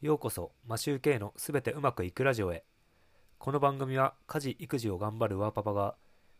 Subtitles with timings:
[0.00, 2.62] ようこそマシューケイのすべてうまくいくラジオへ。
[3.36, 5.96] この番組は家事育児を頑張るワーパパが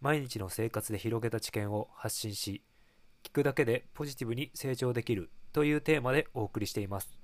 [0.00, 2.62] 毎日の生活で広げた知見を発信し
[3.24, 7.18] 聞くだけでポジティブに成長できるというテーマでお送りしています。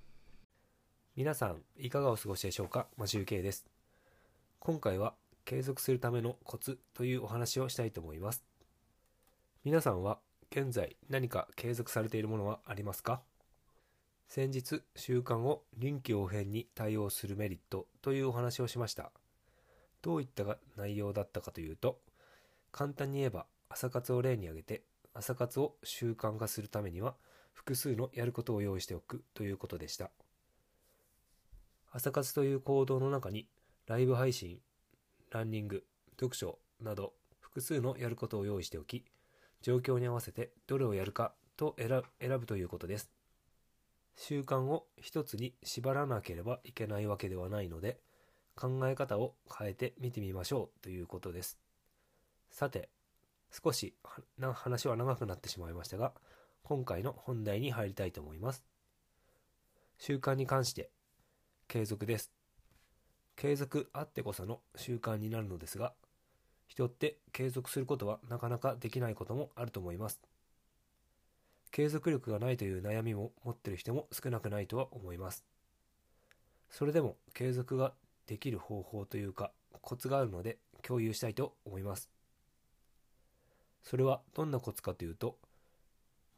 [1.15, 2.89] 皆さんいかがお過ごしでしょうか？
[2.97, 3.65] マシューケイです。
[4.59, 5.15] 今回は
[5.45, 8.43] 継続するためのコツというお話をしたいと思います。
[9.63, 10.19] 皆さんは
[10.51, 13.23] 現在何か継続されているものはありますか？
[14.37, 19.11] 先日習慣を臨機応変に対応するメリットというお話をしました。
[20.03, 22.01] どういった内容だったかというと
[22.71, 24.83] 簡単に言えば朝活を例に挙げて
[25.15, 27.15] 朝活を習慣化するためには
[27.55, 30.11] 複数のやることを用意しておくということでした。
[31.91, 33.49] 朝活という行動の中に
[33.87, 34.61] ライブ配信
[35.31, 35.83] ランニング
[36.21, 39.07] 読書など複数のやることを用意しておき
[39.63, 42.03] 状況に合わせてどれをやるかと選
[42.39, 43.17] ぶということです。
[44.17, 47.99] 習慣を一つに縛らなければいけないわけではないので
[48.55, 51.59] 考え方を変えてみてみましょうということです。
[52.51, 52.89] さて
[53.53, 53.95] 少し
[54.55, 56.13] 話は長くなってしまいましたが
[56.63, 58.65] 今回の本題に入りたいと思います。
[59.99, 60.91] 習慣に関して
[61.69, 62.33] 継続です。
[63.37, 65.93] 継続あってこその習慣になるのですが
[66.69, 70.23] 人って継続することはなかなかできないこともあると思います。
[71.71, 75.45] 継続力がないという悩みも持ってる人も少なくないとは思います。
[76.71, 77.93] それでも継続が
[78.27, 82.11] できる方法というかコツがあるので共有したいと思います。
[83.83, 85.39] それはどんなコツかというと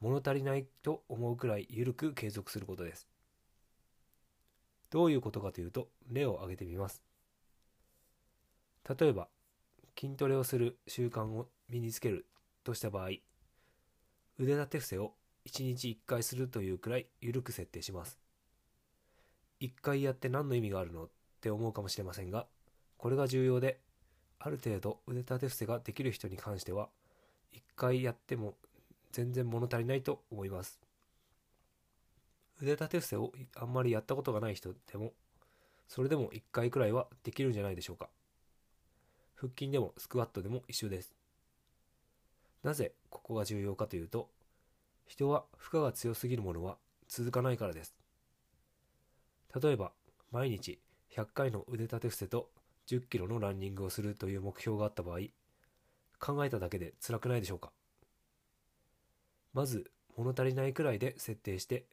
[0.00, 3.08] 物足りないと思うくらい緩く継続することです。
[4.90, 7.02] どういうことかというと例を挙げてみます。
[8.98, 9.28] 例えば
[9.98, 12.26] 筋トレをする習慣を身につける
[12.64, 13.10] とした場合
[14.38, 15.14] 腕立て伏せを
[15.46, 18.18] 1日1回するというくらい緩く設定します。
[19.60, 21.08] 1回やって何の意味があるのっ
[21.40, 22.46] て思うかもしれませんが
[22.96, 23.80] これが重要で
[24.38, 26.88] ある程度腕立て伏せができる人に関しては
[27.54, 28.54] 1回やっても
[29.10, 30.78] 全然物足りないと思います。
[32.60, 35.12] 腕立て伏せをあんまりやったことがない人でも
[35.88, 38.08] それでも1回くらいはできるんじゃないでしょうか。
[39.34, 41.17] 腹筋でもスクワットでも一緒です。
[42.68, 44.28] なぜここが重要かというと
[45.06, 46.76] 人は負荷が強すぎるものは
[47.08, 47.94] 続かないからです。
[49.62, 49.92] 例えば
[50.32, 50.78] 毎日
[51.16, 52.50] 100回の腕立て伏せと
[52.86, 55.20] 10キロのランニングをするという目標があった場合
[56.20, 57.72] 考えただけで辛くないでしょうか。
[59.54, 61.86] まず物足りないくらいで設定して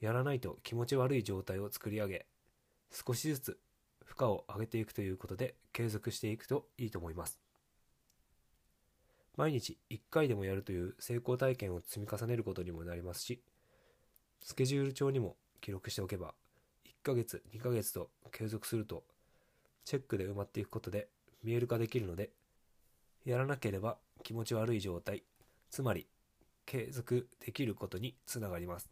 [0.00, 2.26] やらないと気持ち悪い状態を作り上げ
[2.90, 3.58] 少しずつ
[4.04, 7.47] 負荷を上げていくということで継続していくといいと思います。
[9.38, 13.40] 毎日1回でもやるという成功体験を積み重ねることにもなりますし
[14.42, 16.34] スケジュール帳にも記録しておけば
[16.84, 19.04] 1ヶ月2ヶ月と継続すると
[19.84, 21.06] チェックで埋まっていくことで
[21.44, 22.30] 見える化できるので
[23.24, 25.22] やらなければ気持ち悪い状態
[25.70, 26.08] つまり
[26.66, 28.90] 継続できることにつながります。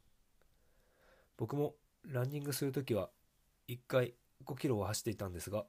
[1.37, 1.75] 僕も
[2.09, 3.11] ランニングするときは
[3.69, 4.15] 1回
[4.47, 5.65] 5キロを走っていたんですが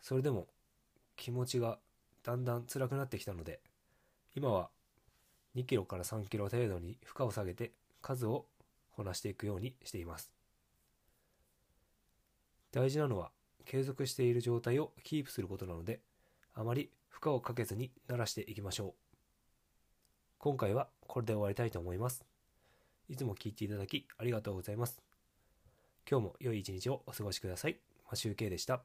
[0.00, 0.46] それでも
[1.16, 1.78] 気持ちが
[2.22, 3.60] だんだん辛くなってきたので
[4.34, 4.70] 今は
[5.56, 8.46] 2キロから3キロ程度に負荷を下げて数を
[8.92, 10.30] こなしていくようにしています。
[12.72, 13.30] 大事なのは
[13.64, 16.00] 継続している状態をキープすることなので
[16.54, 18.94] あまり負荷をかけずに慣らしていきましょう。
[20.38, 22.24] 今回はこれで終わりたいと思います。
[23.08, 25.02] いつも聞いていただきありがとうございます。
[26.08, 27.78] 今日も良い一日をお過ごしください。
[28.08, 28.82] マシュウケイでした。